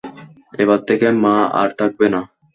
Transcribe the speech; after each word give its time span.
এবার 0.53 0.79
থেকে 0.87 1.07
মা 1.23 1.35
আর 1.59 1.69
থাকবে 1.79 2.07
না। 2.13 2.21